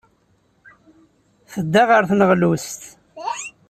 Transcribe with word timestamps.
Tedda 1.51 1.83
ɣer 1.89 2.03
tneɣlust. 2.09 2.81